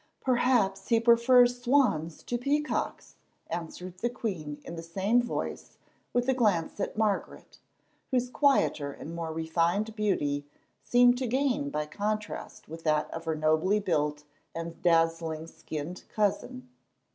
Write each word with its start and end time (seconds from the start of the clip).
"Perhaps 0.21 0.87
he 0.87 0.99
prefers 0.99 1.61
swans 1.61 2.23
to 2.23 2.39
peacocks," 2.39 3.17
answered 3.51 3.99
the 3.99 4.09
queen 4.09 4.59
in 4.65 4.75
the 4.75 4.81
same 4.81 5.21
voice 5.21 5.77
with 6.11 6.27
a 6.27 6.33
glance 6.33 6.79
at 6.79 6.97
Margaret, 6.97 7.59
whose 8.09 8.27
quieter 8.31 8.91
and 8.91 9.13
more 9.13 9.31
refined 9.31 9.95
beauty 9.95 10.47
seemed 10.83 11.19
to 11.19 11.27
gain 11.27 11.69
by 11.69 11.85
contrast 11.85 12.67
with 12.67 12.81
that 12.83 13.11
of 13.11 13.25
her 13.25 13.35
nobly 13.35 13.79
built 13.79 14.23
and 14.55 14.81
dazzling 14.81 15.45
skinned 15.45 16.03
cousin. 16.11 16.67